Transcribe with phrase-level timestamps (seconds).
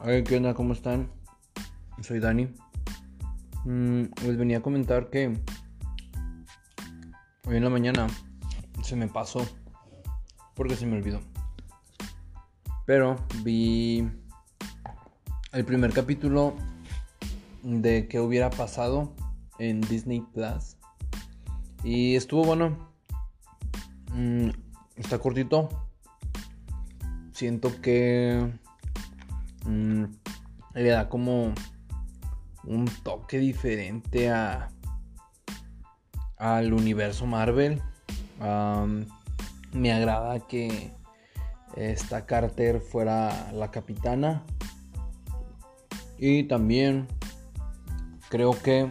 [0.00, 0.54] Hola, ¿qué onda?
[0.54, 1.10] ¿Cómo están?
[2.02, 2.48] Soy Dani.
[3.64, 5.36] Mm, les venía a comentar que
[7.44, 8.06] hoy en la mañana
[8.84, 9.44] se me pasó
[10.54, 11.20] porque se me olvidó.
[12.86, 14.08] Pero vi
[15.50, 16.54] el primer capítulo
[17.64, 19.16] de qué hubiera pasado
[19.58, 20.76] en Disney Plus
[21.82, 22.92] y estuvo bueno.
[24.14, 24.50] Mm,
[24.94, 25.68] está cortito.
[27.32, 28.48] Siento que
[29.68, 30.04] mm,
[30.74, 31.52] le da como
[32.64, 34.70] un toque diferente a
[36.38, 37.82] al universo Marvel.
[39.72, 40.92] me agrada que
[41.76, 44.42] esta Carter fuera la capitana.
[46.18, 47.06] Y también
[48.28, 48.88] creo que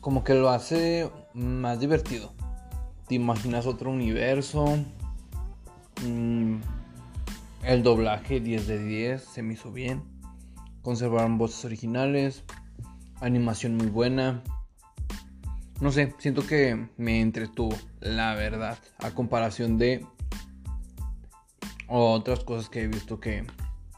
[0.00, 2.32] como que lo hace más divertido.
[3.06, 4.66] Te imaginas otro universo.
[6.04, 6.39] Mm,
[7.62, 10.02] el doblaje 10 de 10 se me hizo bien.
[10.82, 12.44] Conservaron voces originales.
[13.20, 14.42] Animación muy buena.
[15.80, 18.78] No sé, siento que me entretuvo, la verdad.
[18.98, 20.06] A comparación de
[21.86, 23.46] otras cosas que he visto que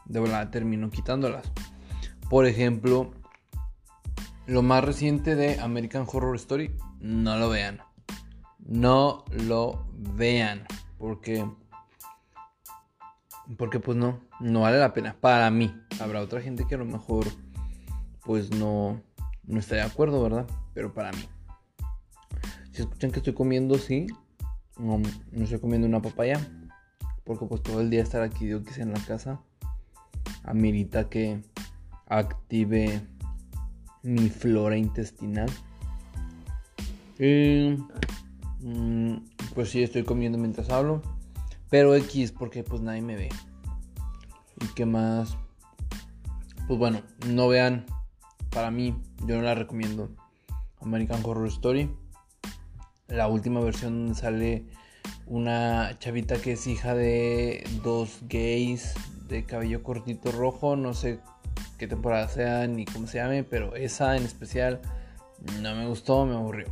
[0.05, 1.51] de verdad termino quitándolas.
[2.29, 3.11] Por ejemplo,
[4.45, 7.79] lo más reciente de American Horror Story, no lo vean.
[8.59, 10.65] No lo vean.
[10.97, 11.45] Porque
[13.57, 15.15] porque pues no, no vale la pena.
[15.19, 15.73] Para mí.
[15.99, 17.25] Habrá otra gente que a lo mejor
[18.25, 19.01] pues no,
[19.45, 20.47] no está de acuerdo, ¿verdad?
[20.73, 21.27] Pero para mí.
[22.71, 24.07] Si escuchan que estoy comiendo, sí.
[24.77, 26.39] No, no estoy comiendo una papaya.
[27.23, 29.41] Porque pues todo el día estar aquí, digo que sea en la casa.
[30.43, 31.41] Amerita que
[32.07, 33.01] active
[34.03, 35.49] mi flora intestinal.
[37.19, 37.77] Y,
[38.59, 39.15] mm,
[39.53, 41.01] pues sí, estoy comiendo mientras hablo.
[41.73, 43.29] Pero X porque pues nadie me ve.
[44.61, 45.35] ¿Y qué más?
[46.67, 47.87] Pues bueno, no vean.
[48.51, 50.11] Para mí, yo no la recomiendo.
[50.81, 51.89] American Horror Story.
[53.07, 54.67] La última versión donde sale
[55.25, 58.93] una chavita que es hija de dos gays
[59.27, 60.75] de cabello cortito rojo.
[60.75, 61.21] No sé
[61.79, 64.79] qué temporada sea ni cómo se llame, pero esa en especial
[65.59, 66.67] no me gustó, me aburrió.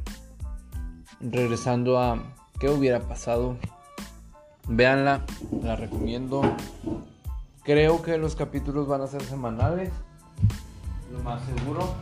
[1.22, 3.58] Regresando a qué hubiera pasado
[4.74, 5.26] Véanla,
[5.62, 6.42] la recomiendo.
[7.64, 9.92] Creo que los capítulos van a ser semanales,
[11.12, 11.94] lo más seguro.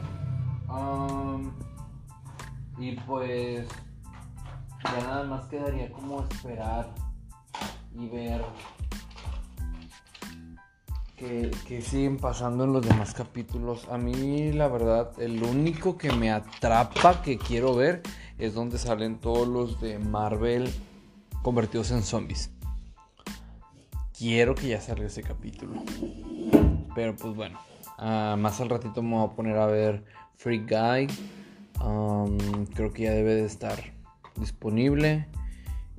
[2.77, 3.67] y pues
[4.83, 6.91] ya nada más quedaría como esperar
[7.95, 8.45] y ver
[11.17, 13.87] que, que, siguen pasando en los demás capítulos.
[13.89, 18.03] A mí la verdad, el único que me atrapa que quiero ver
[18.37, 20.71] es donde salen todos los de Marvel
[21.41, 22.51] convertidos en zombies.
[24.19, 25.81] Quiero que ya salga ese capítulo.
[26.93, 27.57] Pero pues bueno,
[27.97, 30.03] ah, más al ratito me voy a poner a ver
[30.35, 31.07] Free Guy.
[32.75, 33.79] creo que ya debe de estar
[34.35, 35.25] disponible.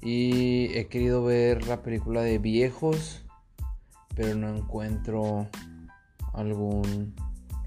[0.02, 3.24] Y he querido ver la película de viejos,
[4.14, 5.48] pero no encuentro
[6.34, 7.14] algún,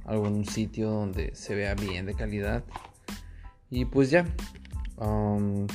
[0.06, 2.64] algún sitio donde se vea bien de calidad.
[3.72, 4.28] Y pues ya,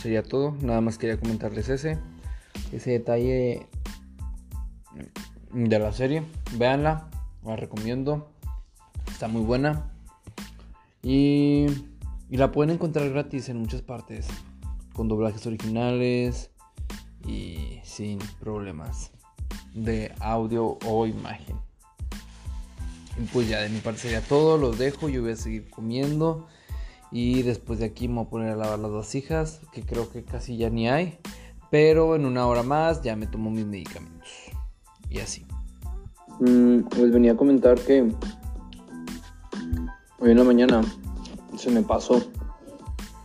[0.00, 0.54] sería todo.
[0.62, 1.98] Nada más quería comentarles ese.
[2.70, 3.66] Ese detalle
[5.52, 6.22] de la serie.
[6.56, 7.08] Véanla.
[7.44, 8.30] La recomiendo.
[9.10, 9.90] Está muy buena.
[11.02, 11.66] Y,
[12.30, 14.26] la pueden encontrar gratis en muchas partes.
[14.92, 16.50] Con doblajes originales.
[17.26, 19.10] Y sin problemas
[19.74, 21.56] de audio o imagen.
[23.20, 24.58] Y pues ya de mi parte sería todo.
[24.58, 25.08] Los dejo.
[25.08, 26.46] Yo voy a seguir comiendo.
[27.10, 30.24] Y después de aquí me voy a poner a lavar las vasijas, que creo que
[30.24, 31.18] casi ya ni hay.
[31.70, 34.47] Pero en una hora más ya me tomo mis medicamentos.
[35.10, 35.46] Y así.
[36.40, 38.12] Mm, les venía a comentar que
[40.18, 40.82] hoy en la mañana
[41.56, 42.22] se me pasó.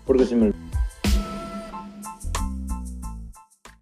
[0.06, 0.53] Porque se me